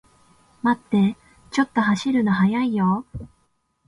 [0.63, 1.15] 待ってー、
[1.51, 3.25] ちょっと走るの速いよー